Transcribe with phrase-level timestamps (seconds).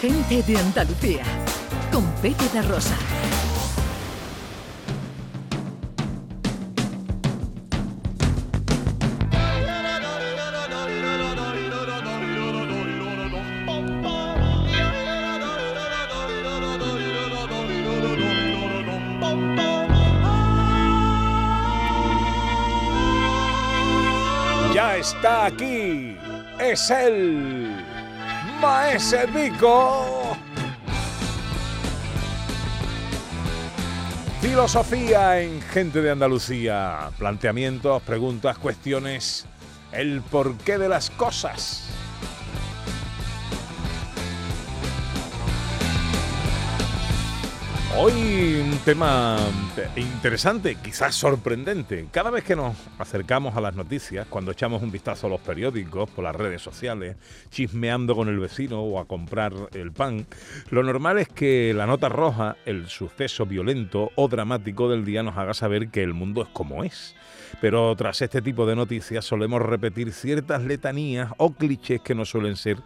[0.00, 1.22] Gente de Andalucía,
[1.92, 2.96] con Pepe de Rosa.
[24.72, 26.16] Ya está aquí.
[26.58, 26.90] Es
[28.60, 30.36] el Maese Vico.
[34.40, 37.10] Filosofía en Gente de Andalucía.
[37.18, 39.46] Planteamientos, preguntas, cuestiones.
[39.92, 41.89] El porqué de las cosas.
[47.96, 49.36] Hoy un tema
[49.96, 52.06] interesante, quizás sorprendente.
[52.12, 56.08] Cada vez que nos acercamos a las noticias, cuando echamos un vistazo a los periódicos,
[56.08, 57.16] por las redes sociales,
[57.50, 60.24] chismeando con el vecino o a comprar el pan,
[60.70, 65.36] lo normal es que la nota roja, el suceso violento o dramático del día nos
[65.36, 67.16] haga saber que el mundo es como es.
[67.60, 72.56] Pero tras este tipo de noticias solemos repetir ciertas letanías o clichés que no suelen
[72.56, 72.78] ser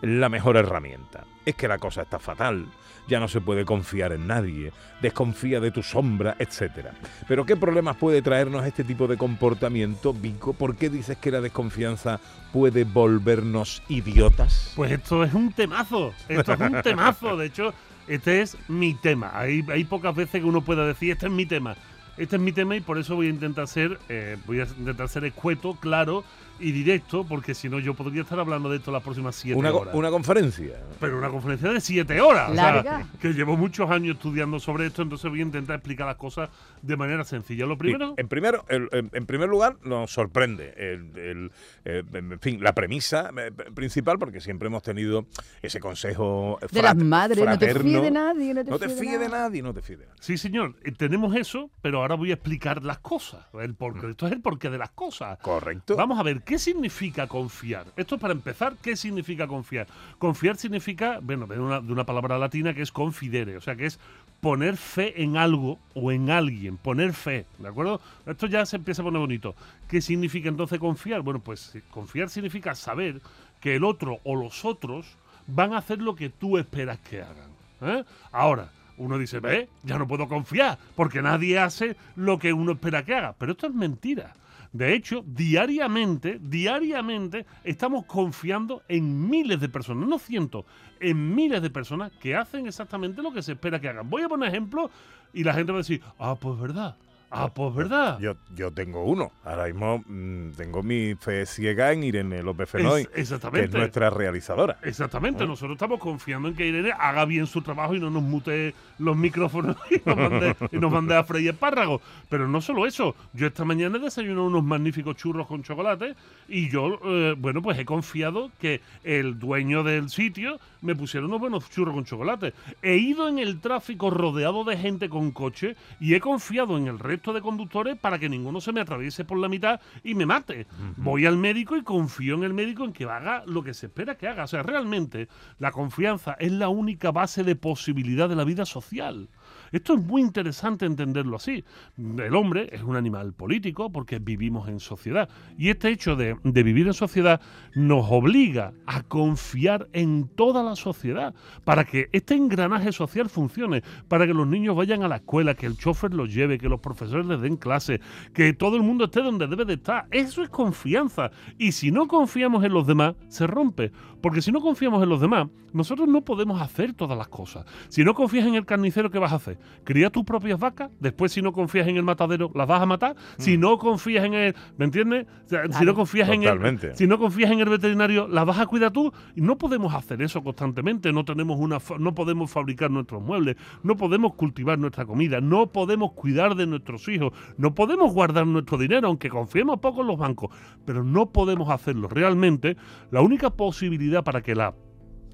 [0.00, 1.24] la mejor herramienta.
[1.44, 2.66] Es que la cosa está fatal
[3.06, 6.88] ya no se puede confiar en nadie, desconfía de tu sombra, etc.
[7.28, 10.52] Pero ¿qué problemas puede traernos este tipo de comportamiento, Vico?
[10.52, 12.20] ¿Por qué dices que la desconfianza
[12.52, 14.72] puede volvernos idiotas?
[14.76, 17.74] Pues esto es un temazo, esto es un temazo, de hecho,
[18.06, 19.32] este es mi tema.
[19.34, 21.76] Hay, hay pocas veces que uno pueda decir, este es mi tema.
[22.16, 25.08] Este es mi tema y por eso voy a intentar ser, eh, voy a intentar
[25.08, 26.22] ser escueto, claro
[26.58, 29.72] y directo, porque si no yo podría estar hablando de esto las próximas siete una,
[29.72, 29.94] horas.
[29.94, 30.80] Una conferencia.
[31.00, 32.54] Pero una conferencia de siete horas.
[32.54, 32.80] Larga.
[32.80, 36.16] O sea, que llevo muchos años estudiando sobre esto, entonces voy a intentar explicar las
[36.16, 36.50] cosas
[36.82, 37.66] de manera sencilla.
[37.66, 38.14] Lo primero...
[38.16, 41.52] Y en, primero, el, en, en primer lugar, nos sorprende el, el,
[41.84, 45.26] eh, en fin, la premisa eh, principal, porque siempre hemos tenido
[45.62, 49.18] ese consejo De las madres, no te fíes de nadie, no te, No te fíes
[49.18, 50.20] de nadie, no te fíes de nadie.
[50.20, 53.46] Sí, señor, eh, tenemos eso, pero ahora voy a explicar las cosas.
[53.54, 54.10] El porqué.
[54.10, 55.38] Esto es el porqué de las cosas.
[55.38, 55.96] Correcto.
[55.96, 57.86] Vamos a ver, ¿qué significa confiar?
[57.96, 59.86] Esto es para empezar, ¿qué significa confiar?
[60.18, 63.86] Confiar significa, bueno, de una, de una palabra latina que es confidere, o sea, que
[63.86, 63.98] es
[64.40, 68.00] poner fe en algo o en alguien, poner fe, ¿de acuerdo?
[68.26, 69.54] Esto ya se empieza a poner bonito.
[69.88, 71.22] ¿Qué significa entonces confiar?
[71.22, 73.20] Bueno, pues eh, confiar significa saber
[73.60, 75.16] que el otro o los otros
[75.46, 77.50] van a hacer lo que tú esperas que hagan.
[77.80, 78.04] ¿eh?
[78.32, 83.04] Ahora, uno dice, ve, ya no puedo confiar, porque nadie hace lo que uno espera
[83.04, 83.34] que haga.
[83.38, 84.34] Pero esto es mentira.
[84.74, 90.64] De hecho, diariamente, diariamente estamos confiando en miles de personas, no cientos,
[90.98, 94.10] en miles de personas que hacen exactamente lo que se espera que hagan.
[94.10, 94.90] Voy a poner ejemplos
[95.32, 96.96] y la gente va a decir, ah, pues verdad,
[97.34, 98.18] ah, pues verdad.
[98.20, 99.32] Yo, yo tengo uno.
[99.44, 103.66] Ahora mismo mm, tengo mi fe ciega en Irene López Fenoy, Es- que exactamente.
[103.66, 104.78] es nuestra realizadora.
[104.82, 108.74] Exactamente, nosotros estamos confiando en que Irene haga bien su trabajo y no nos mute
[108.98, 112.00] los micrófonos y nos mande, y nos mande a freír espárragos.
[112.28, 116.14] Pero no solo eso, yo esta mañana he desayunado unos magníficos churros con chocolate
[116.48, 121.40] y yo, eh, bueno, pues he confiado que el dueño del sitio me pusiera unos
[121.40, 122.52] buenos churros con chocolate.
[122.82, 126.98] He ido en el tráfico rodeado de gente con coche y he confiado en el
[126.98, 130.66] resto de conductores para que ninguno se me atraviese por la mitad y me mate.
[130.96, 134.16] Voy al médico y confío en el médico en que haga lo que se espera
[134.16, 134.44] que haga.
[134.44, 135.28] O sea, realmente
[135.58, 139.28] la confianza es la única base de posibilidad de la vida social.
[139.74, 141.64] Esto es muy interesante entenderlo así.
[141.98, 145.28] El hombre es un animal político porque vivimos en sociedad.
[145.58, 147.40] Y este hecho de, vivir en sociedad
[147.74, 154.28] nos obliga a confiar en toda la sociedad para que este engranaje social funcione, para
[154.28, 157.26] que los niños vayan a la escuela, que el chofer los lleve, que los profesores
[157.26, 158.00] les den clase,
[158.32, 160.06] que todo el mundo esté donde debe de estar.
[160.12, 161.32] Eso es confianza.
[161.58, 163.90] Y si no confiamos en los demás, se rompe.
[164.22, 167.66] Porque si no confiamos en los demás, nosotros no podemos hacer todas las cosas.
[167.88, 169.58] Si no confías en el carnicero, ¿qué vas a hacer?
[169.84, 170.90] ¿Cría tus propias vacas?
[171.00, 173.16] Después, si no confías en el matadero, ¿las vas a matar?
[173.38, 174.54] Si no confías en el...
[174.76, 175.26] ¿Me entiendes?
[175.46, 176.80] O sea, Si no confías en el...
[176.94, 179.12] Si no confías en el veterinario, ¿las vas a cuidar tú?
[179.34, 181.12] Y no podemos hacer eso constantemente.
[181.12, 186.12] No, tenemos una, no podemos fabricar nuestros muebles, no podemos cultivar nuestra comida, no podemos
[186.12, 190.54] cuidar de nuestros hijos, no podemos guardar nuestro dinero, aunque confiemos poco en los bancos,
[190.84, 192.08] pero no podemos hacerlo.
[192.08, 192.76] Realmente,
[193.10, 194.74] la única posibilidad para que la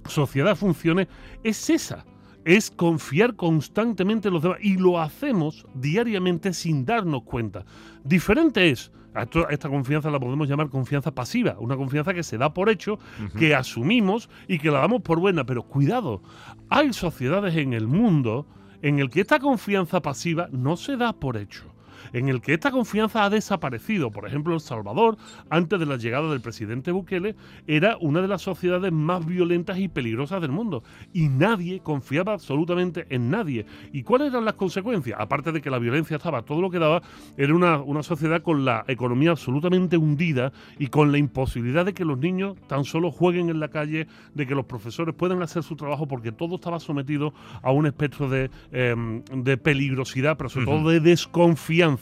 [0.06, 1.08] sociedad funcione
[1.42, 2.04] es esa.
[2.44, 7.64] Es confiar constantemente en los demás y lo hacemos diariamente sin darnos cuenta.
[8.04, 8.90] Diferente es,
[9.50, 12.98] esta confianza la podemos llamar confianza pasiva, una confianza que se da por hecho,
[13.38, 16.22] que asumimos y que la damos por buena, pero cuidado,
[16.68, 18.46] hay sociedades en el mundo
[18.82, 21.69] en el que esta confianza pasiva no se da por hecho.
[22.12, 24.10] En el que esta confianza ha desaparecido.
[24.10, 25.16] Por ejemplo, El Salvador,
[25.48, 27.34] antes de la llegada del presidente Bukele,
[27.66, 30.82] era una de las sociedades más violentas y peligrosas del mundo.
[31.12, 33.66] Y nadie confiaba absolutamente en nadie.
[33.92, 35.18] ¿Y cuáles eran las consecuencias?
[35.20, 37.02] Aparte de que la violencia estaba todo lo que daba,
[37.36, 42.04] era una, una sociedad con la economía absolutamente hundida y con la imposibilidad de que
[42.04, 45.76] los niños tan solo jueguen en la calle, de que los profesores puedan hacer su
[45.76, 50.90] trabajo, porque todo estaba sometido a un espectro de, em, de peligrosidad, pero sobre todo
[50.90, 51.99] de desconfianza.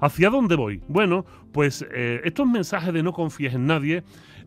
[0.00, 0.82] ¿Hacia dónde voy?
[0.88, 4.02] Bueno, pues eh, estos mensajes de no confíes en nadie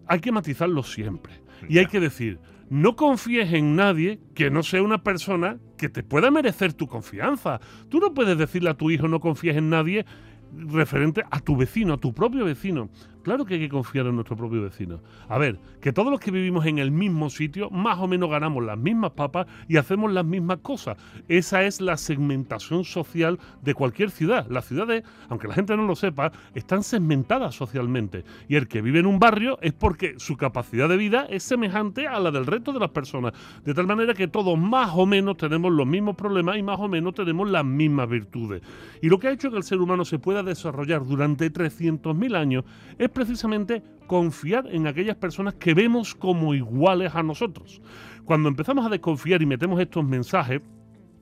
[0.08, 1.34] hay que matizarlos siempre.
[1.68, 2.40] Y hay que decir,
[2.70, 7.60] no confíes en nadie que no sea una persona que te pueda merecer tu confianza.
[7.90, 10.06] Tú no puedes decirle a tu hijo no confíes en nadie
[10.54, 12.90] referente a tu vecino, a tu propio vecino.
[13.24, 15.02] Claro que hay que confiar en nuestro propio vecino.
[15.28, 18.64] A ver, que todos los que vivimos en el mismo sitio, más o menos ganamos
[18.64, 20.98] las mismas papas y hacemos las mismas cosas.
[21.28, 24.48] Esa es la segmentación social de cualquier ciudad.
[24.50, 28.24] Las ciudades, aunque la gente no lo sepa, están segmentadas socialmente.
[28.48, 32.08] Y el que vive en un barrio es porque su capacidad de vida es semejante
[32.08, 33.34] a la del resto de las personas.
[33.66, 36.88] De tal manera que todos más o menos tenemos los mismos problemas y más o
[36.88, 38.62] menos tenemos las mismas virtudes.
[39.02, 42.64] Y lo que ha hecho que el ser humano se pueda desarrollar durante 300.000 años
[42.98, 47.82] es precisamente confiar en aquellas personas que vemos como iguales a nosotros.
[48.26, 50.62] Cuando empezamos a desconfiar y metemos estos mensajes,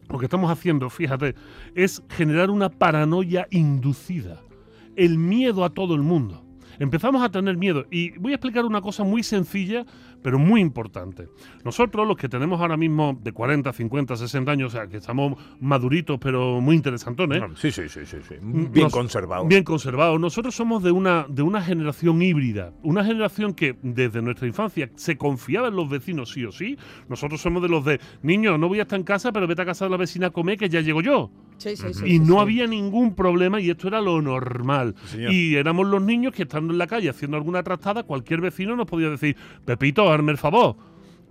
[0.09, 1.35] lo que estamos haciendo, fíjate,
[1.73, 4.41] es generar una paranoia inducida,
[4.97, 6.43] el miedo a todo el mundo.
[6.79, 9.85] Empezamos a tener miedo y voy a explicar una cosa muy sencilla
[10.25, 11.27] pero muy importante.
[11.63, 15.37] Nosotros, los que tenemos ahora mismo de 40, 50, 60 años, o sea, que estamos
[15.59, 17.43] maduritos, pero muy interesantones.
[17.57, 18.33] Sí, sí, sí, sí, sí.
[18.41, 19.47] Bien conservados.
[19.47, 20.19] Bien conservados.
[20.19, 25.15] Nosotros somos de una, de una generación híbrida, una generación que desde nuestra infancia se
[25.15, 26.75] confiaba en los vecinos sí o sí.
[27.07, 29.65] Nosotros somos de los de, niños, no voy a estar en casa, pero vete a
[29.65, 31.29] casa de la vecina a comer, que ya llego yo.
[31.57, 34.95] Sí, sí, sí, y no había ningún problema y esto era lo normal.
[35.15, 38.87] y éramos los niños que estando en la calle haciendo alguna trastada, cualquier vecino nos
[38.87, 40.75] podía decir, Pepito, hazme el favor.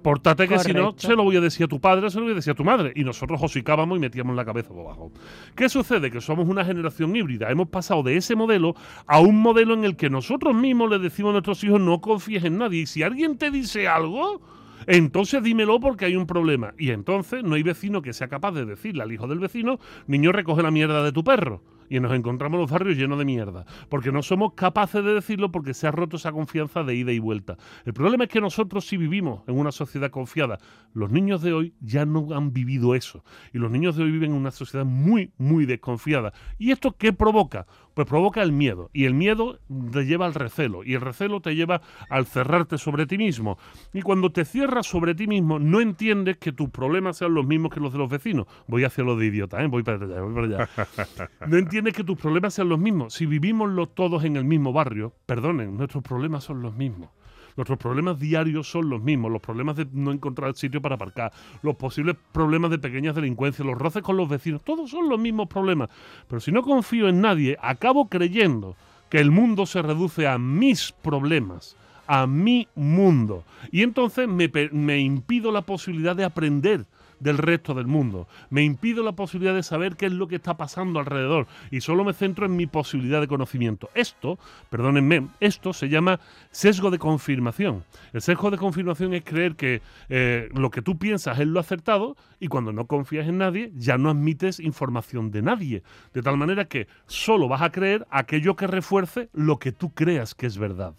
[0.05, 2.33] Pórtate que si no, se lo voy a decir a tu padre, se lo voy
[2.33, 2.93] a decir a tu madre.
[2.95, 5.11] Y nosotros hocicábamos y metíamos la cabeza por abajo.
[5.57, 6.11] ¿Qué sucede?
[6.11, 7.51] Que somos una generación híbrida.
[7.51, 8.75] Hemos pasado de ese modelo
[9.07, 12.45] a un modelo en el que nosotros mismos le decimos a nuestros hijos no confíes
[12.45, 12.83] en nadie.
[12.83, 14.43] Y si alguien te dice algo,
[14.87, 16.75] entonces dímelo porque hay un problema.
[16.77, 20.33] Y entonces no hay vecino que sea capaz de decirle al hijo del vecino, niño,
[20.33, 24.13] recoge la mierda de tu perro y nos encontramos los barrios llenos de mierda, porque
[24.13, 27.57] no somos capaces de decirlo porque se ha roto esa confianza de ida y vuelta.
[27.85, 30.59] El problema es que nosotros sí vivimos en una sociedad confiada.
[30.93, 34.33] Los niños de hoy ya no han vivido eso y los niños de hoy viven
[34.33, 36.33] en una sociedad muy, muy desconfiada.
[36.59, 37.67] ¿Y esto qué provoca?
[37.95, 39.61] Pues provoca el miedo y el miedo
[39.93, 41.81] te lleva al recelo y el recelo te lleva
[42.11, 43.57] al cerrarte sobre ti mismo.
[43.93, 47.73] Y cuando te cierras sobre ti mismo no entiendes que tus problemas sean los mismos
[47.73, 48.47] que los de los vecinos.
[48.67, 49.69] Voy hacia lo de idiota, ¿eh?
[49.69, 50.69] voy para allá, voy para allá.
[51.47, 53.15] No entiendes que tus problemas sean los mismos.
[53.15, 57.11] Si vivimos todos en el mismo barrio, perdonen, nuestros problemas son los mismos.
[57.56, 61.32] Nuestros problemas diarios son los mismos, los problemas de no encontrar sitio para aparcar,
[61.62, 65.49] los posibles problemas de pequeñas delincuencias, los roces con los vecinos, todos son los mismos
[65.49, 65.91] problemas.
[66.29, 68.77] Pero si no confío en nadie, acabo creyendo
[69.11, 73.43] que el mundo se reduce a mis problemas, a mi mundo.
[73.73, 76.87] Y entonces me, me impido la posibilidad de aprender
[77.25, 78.29] del resto del mundo.
[78.50, 82.05] Me impido la posibilidad de saber qué es lo que está pasando alrededor y solo
[82.05, 83.88] me centro en mi posibilidad de conocimiento.
[83.94, 84.38] Esto,
[84.69, 87.82] perdónenme, esto se llama sesgo de confirmación.
[88.12, 89.81] El sesgo de confirmación es creer que
[90.11, 93.96] eh, lo que tú piensas es lo acertado y cuando no confías en nadie ya
[93.96, 95.82] no admites información de nadie.
[96.13, 100.34] De tal manera que solo vas a creer aquello que refuerce lo que tú creas
[100.34, 100.94] que es verdad.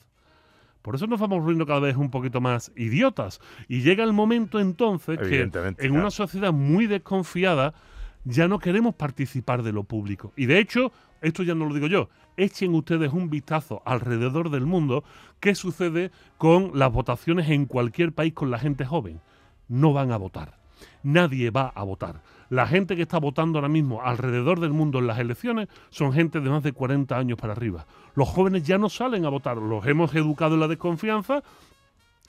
[0.86, 3.42] Por eso nos vamos volviendo cada vez un poquito más idiotas.
[3.68, 5.50] Y llega el momento entonces que
[5.80, 7.74] en una sociedad muy desconfiada
[8.24, 10.32] ya no queremos participar de lo público.
[10.36, 14.68] Y de hecho, esto ya no lo digo yo, echen ustedes un vistazo alrededor del
[14.68, 15.04] mundo
[15.40, 19.22] qué sucede con las votaciones en cualquier país con la gente joven.
[19.68, 20.60] No van a votar.
[21.02, 22.22] Nadie va a votar.
[22.50, 26.40] La gente que está votando ahora mismo alrededor del mundo en las elecciones son gente
[26.40, 27.86] de más de 40 años para arriba.
[28.14, 31.44] Los jóvenes ya no salen a votar, los hemos educado en la desconfianza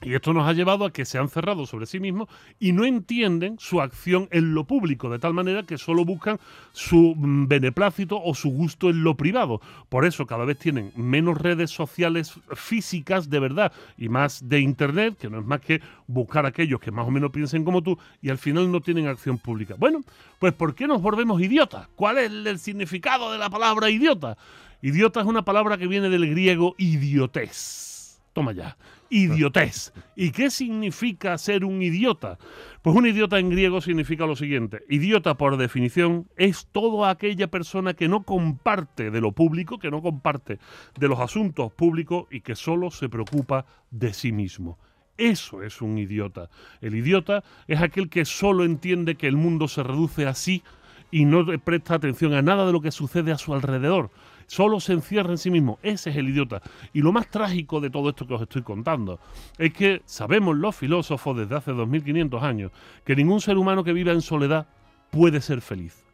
[0.03, 2.29] y esto nos ha llevado a que se han cerrado sobre sí mismos
[2.61, 6.39] y no entienden su acción en lo público, de tal manera que solo buscan
[6.73, 9.61] su mm, beneplácito o su gusto en lo privado.
[9.89, 15.17] Por eso cada vez tienen menos redes sociales físicas de verdad y más de Internet,
[15.19, 17.99] que no es más que buscar a aquellos que más o menos piensen como tú
[18.21, 19.77] y al final no tienen acción pública.
[19.79, 20.03] Bueno,
[20.39, 21.89] pues ¿por qué nos volvemos idiotas?
[21.97, 24.37] ¿Cuál es el significado de la palabra idiota?
[24.83, 27.96] Idiota es una palabra que viene del griego idiotes
[28.37, 28.77] Toma ya.
[29.09, 29.95] Idiotez.
[30.15, 32.37] ¿Y qué significa ser un idiota?
[32.83, 34.83] Pues un idiota en griego significa lo siguiente.
[34.91, 40.03] Idiota, por definición, es toda aquella persona que no comparte de lo público, que no
[40.03, 40.59] comparte
[40.99, 44.79] de los asuntos públicos y que solo se preocupa de sí mismo.
[45.17, 46.51] Eso es un idiota.
[46.83, 50.63] El idiota es aquel que solo entiende que el mundo se reduce así
[51.11, 54.11] y no presta atención a nada de lo que sucede a su alrededor.
[54.47, 55.79] Solo se encierra en sí mismo.
[55.83, 56.63] Ese es el idiota.
[56.93, 59.19] Y lo más trágico de todo esto que os estoy contando
[59.59, 62.73] es que sabemos los filósofos desde hace 2500 años
[63.05, 64.67] que ningún ser humano que viva en soledad
[65.11, 66.06] puede ser feliz.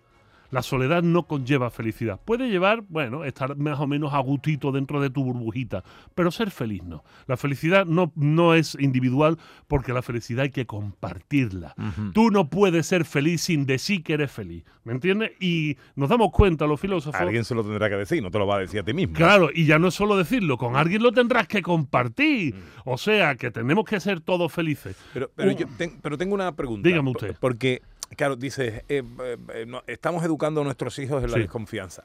[0.52, 2.20] La soledad no conlleva felicidad.
[2.22, 5.82] Puede llevar, bueno, estar más o menos a gustito dentro de tu burbujita,
[6.14, 7.04] pero ser feliz no.
[7.26, 11.74] La felicidad no, no es individual porque la felicidad hay que compartirla.
[12.12, 15.32] Tú no puedes ser feliz sin decir que eres feliz, ¿me entiendes?
[15.40, 17.18] Y nos damos cuenta, los filósofos...
[17.18, 19.14] Alguien se lo tendrá que decir, no te lo va a decir a ti mismo.
[19.14, 22.54] Claro, y ya no es solo decirlo, con alguien lo tendrás que compartir.
[22.54, 22.58] Mm.
[22.84, 24.96] O sea, que tenemos que ser todos felices.
[25.14, 25.66] Pero, pero, yo
[26.02, 26.86] pero tengo una pregunta.
[26.86, 27.36] Dígame usted.
[27.40, 27.80] Porque
[28.16, 32.02] Claro, dices, eh, eh, eh, estamos educando a nuestros hijos en la desconfianza.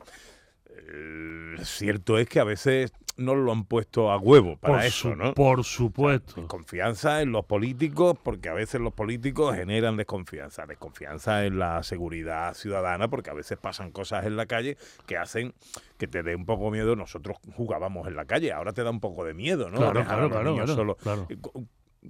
[1.64, 5.34] cierto es que a veces no lo han puesto a huevo para eso, ¿no?
[5.34, 6.40] Por supuesto.
[6.40, 10.66] desconfianza en los políticos, porque a veces los políticos generan desconfianza.
[10.66, 15.54] Desconfianza en la seguridad ciudadana, porque a veces pasan cosas en la calle que hacen
[15.98, 16.96] que te dé un poco miedo.
[16.96, 19.78] Nosotros jugábamos en la calle, ahora te da un poco de miedo, ¿no?
[19.78, 21.28] Claro, claro, claro, claro.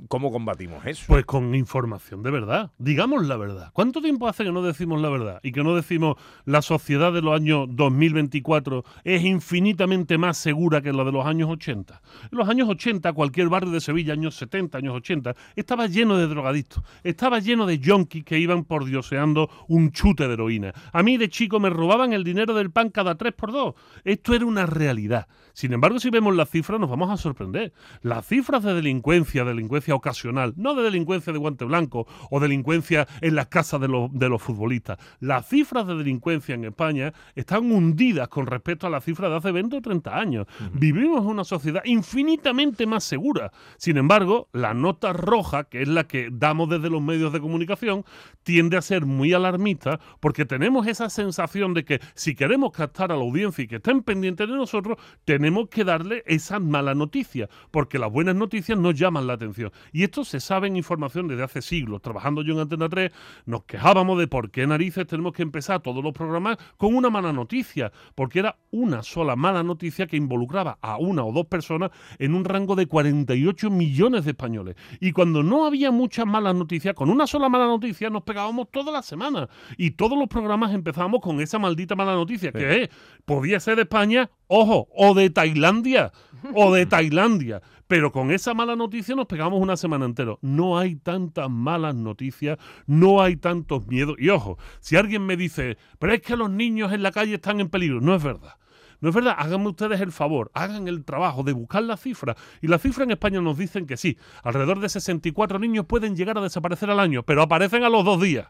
[0.08, 1.06] ¿Cómo combatimos eso?
[1.08, 2.72] Pues con información de verdad.
[2.77, 3.72] Digamos la verdad.
[3.74, 5.39] ¿Cuánto tiempo hace que no decimos la verdad?
[5.44, 10.94] Y que no decimos la sociedad de los años 2024 es infinitamente más segura que
[10.94, 12.01] la de los años 80.
[12.32, 16.27] En los años 80, cualquier barrio de Sevilla, años 70, años 80, estaba lleno de
[16.27, 16.84] drogadictos.
[17.04, 20.74] Estaba lleno de yonkis que iban por dioseando un chute de heroína.
[20.92, 23.75] A mí de chico me robaban el dinero del pan cada tres por dos.
[24.04, 25.27] Esto era una realidad.
[25.54, 27.74] Sin embargo, si vemos las cifras, nos vamos a sorprender.
[28.04, 33.36] Las cifras de delincuencia, delincuencia ocasional, no de delincuencia de guante blanco o delincuencia en
[33.36, 35.00] las casas de, de los futbolistas.
[35.20, 39.51] Las cifras de delincuencia en España están hundidas con respecto a las cifras de hace
[39.51, 40.48] 20 o 30 años.
[40.74, 43.51] Vivimos en una sociedad infinitamente más segura.
[43.77, 48.06] Sin embargo, la nota roja, que es la que damos desde los medios de comunicación,
[48.44, 53.15] tiende a ser muy alarmista porque tenemos esa sensación de que si queremos captar a
[53.15, 57.48] la audiencia y que estén pendientes de nosotros, tenemos tenemos que darle esa mala noticia,
[57.72, 59.67] porque las buenas noticias nos llaman la atención.
[59.92, 62.02] Y esto se sabe en información desde hace siglos.
[62.02, 63.12] Trabajando yo en Antena 3,
[63.46, 67.34] nos quejábamos de por qué narices tenemos que empezar todos los programas con una mala
[67.34, 72.34] noticia, porque era una sola mala noticia que involucraba a una o dos personas en
[72.34, 74.76] un rango de 48 millones de españoles.
[75.00, 78.92] Y cuando no había muchas malas noticias, con una sola mala noticia nos pegábamos toda
[78.92, 79.50] la semana.
[79.78, 82.90] Y todos los programas empezábamos con esa maldita mala noticia, que es,
[83.26, 86.12] podía ser de España ojo, o de Tailandia,
[86.54, 87.62] o de Tailandia.
[87.88, 90.36] Pero con esa mala noticia nos pegamos una semana entera.
[90.41, 94.15] No hay tantas malas noticias, no hay tantos miedos.
[94.20, 97.60] Y ojo, si alguien me dice, pero es que los niños en la calle están
[97.62, 98.56] en peligro, no es verdad.
[99.00, 102.36] No es verdad, háganme ustedes el favor, hagan el trabajo de buscar la cifra.
[102.62, 106.38] Y la cifra en España nos dicen que sí, alrededor de 64 niños pueden llegar
[106.38, 108.48] a desaparecer al año, pero aparecen a los dos días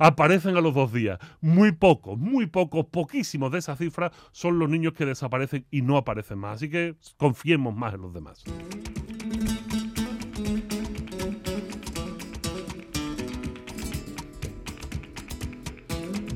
[0.00, 1.18] aparecen a los dos días.
[1.40, 5.96] Muy pocos, muy pocos, poquísimos de esas cifras son los niños que desaparecen y no
[5.96, 6.56] aparecen más.
[6.56, 8.42] Así que confiemos más en los demás.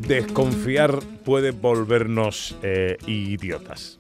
[0.07, 3.99] Desconfiar puede volvernos eh, idiotas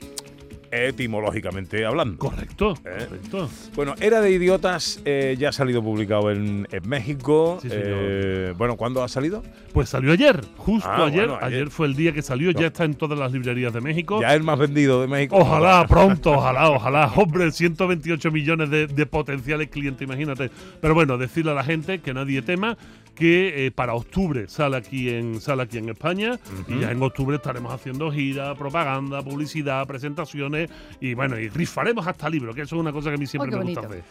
[0.75, 2.19] etimológicamente hablando.
[2.19, 3.07] Correcto, ¿Eh?
[3.07, 3.49] correcto.
[3.75, 7.59] Bueno, Era de Idiotas eh, ya ha salido publicado en, México.
[7.64, 9.43] Eh, bueno, ¿cuándo ha salido?
[9.73, 11.31] Pues salió ayer, justo ah, ayer.
[11.40, 11.71] ayer.
[11.71, 14.21] fue el día que salió, ya está en todas las librerías de México.
[14.21, 15.37] Ya es el más vendido de México.
[15.37, 17.12] Ojalá, pronto, ojalá, ojalá.
[17.16, 20.50] Hombre, 128 millones de, potenciales clientes, imagínate.
[20.81, 22.76] Pero bueno, decirle a la gente que nadie tema
[23.14, 27.73] que para octubre sale aquí en sale aquí en España y ya en octubre estaremos
[27.73, 32.92] haciendo gira, propaganda, publicidad, presentaciones y bueno, y rifaremos hasta libro, que eso es una
[32.92, 34.04] cosa que a mí siempre oh, me gusta hacer.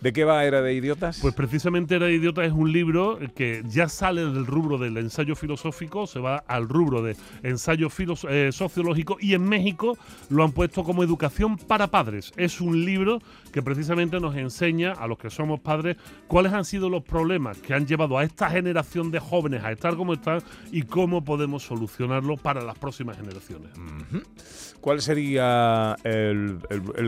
[0.00, 1.18] ¿De qué va Era de Idiotas?
[1.20, 5.34] Pues precisamente Era de Idiotas es un libro que ya sale del rubro del ensayo
[5.34, 7.88] filosófico, se va al rubro de ensayo
[8.28, 9.96] eh, sociológico y en México
[10.28, 12.32] lo han puesto como educación para padres.
[12.36, 13.20] Es un libro
[13.54, 15.96] que precisamente nos enseña a los que somos padres
[16.26, 19.94] cuáles han sido los problemas que han llevado a esta generación de jóvenes a estar
[19.94, 20.40] como están
[20.72, 23.70] y cómo podemos solucionarlo para las próximas generaciones.
[24.80, 26.58] ¿Cuál sería el,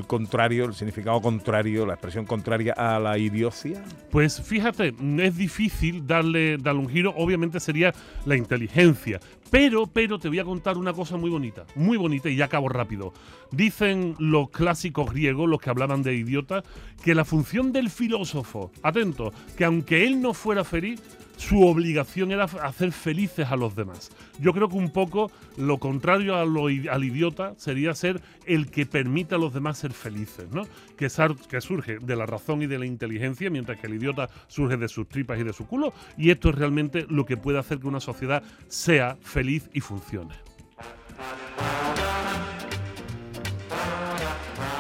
[0.07, 3.83] contrario, el significado contrario, la expresión contraria a la idiocia?
[4.13, 7.13] Pues fíjate, es difícil darle, darle un giro.
[7.17, 7.93] Obviamente sería
[8.25, 9.19] la inteligencia.
[9.51, 12.69] Pero, pero te voy a contar una cosa muy bonita, muy bonita y ya acabo
[12.69, 13.15] rápido.
[13.51, 16.63] Dicen los clásicos griegos, los que hablaban de idiocia, idiota,
[17.03, 21.01] que la función del filósofo, atento, que aunque él no fuera feliz,
[21.37, 24.11] su obligación era hacer felices a los demás.
[24.39, 29.39] Yo creo que un poco lo contrario al idiota sería ser el que permite a
[29.39, 30.65] los demás ser felices, ¿no?
[30.97, 31.09] Que,
[31.49, 34.89] que surge de la razón y de la inteligencia, mientras que el idiota surge de
[34.89, 37.87] sus tripas y de su culo, y esto es realmente lo que puede hacer que
[37.87, 40.35] una sociedad sea feliz y funcione.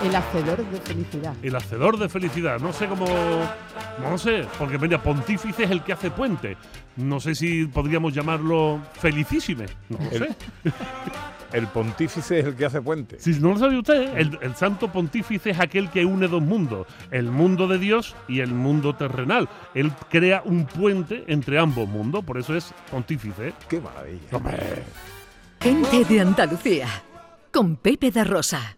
[0.06, 1.34] El hacedor de felicidad.
[1.42, 2.60] El hacedor de felicidad.
[2.60, 3.06] No sé cómo.
[4.00, 6.56] No sé, porque mira, pontífice es el que hace puente.
[6.94, 9.66] No sé si podríamos llamarlo felicísime.
[9.88, 10.28] No lo sé.
[11.52, 13.20] El pontífice es el que hace puente.
[13.20, 16.88] Si no lo sabe usted, el, el, santo pontífice es aquel que une dos mundos,
[17.12, 19.48] el mundo de Dios y el mundo terrenal.
[19.72, 23.54] Él crea un puente entre ambos mundos, por eso es pontífice.
[23.68, 24.26] ¡Qué maravilla!
[24.32, 24.58] Hombre.
[25.60, 26.88] Gente de Andalucía,
[27.52, 28.76] con Pepe de Rosa.